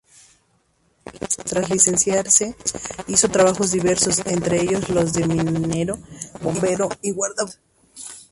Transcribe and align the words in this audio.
Tras 1.45 1.69
licenciarse, 1.69 2.55
hizo 3.07 3.29
trabajos 3.29 3.69
diversos, 3.69 4.17
entre 4.25 4.59
ellos 4.59 4.89
los 4.89 5.13
de 5.13 5.27
minero, 5.27 5.99
bombero 6.41 6.89
y 7.03 7.11
guardabosques. 7.11 7.59